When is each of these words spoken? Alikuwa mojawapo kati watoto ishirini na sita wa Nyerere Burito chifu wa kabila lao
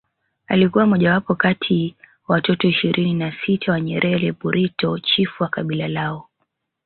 Alikuwa 0.47 0.85
mojawapo 0.85 1.35
kati 1.35 1.95
watoto 2.27 2.67
ishirini 2.67 3.13
na 3.13 3.33
sita 3.45 3.71
wa 3.71 3.81
Nyerere 3.81 4.31
Burito 4.31 4.99
chifu 4.99 5.43
wa 5.43 5.49
kabila 5.49 5.87
lao 5.87 6.29